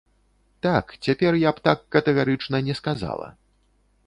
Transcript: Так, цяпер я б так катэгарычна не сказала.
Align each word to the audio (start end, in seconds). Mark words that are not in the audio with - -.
Так, 0.65 0.85
цяпер 1.07 1.37
я 1.43 1.51
б 1.57 1.63
так 1.69 1.83
катэгарычна 1.97 2.63
не 2.71 2.79
сказала. 2.81 3.31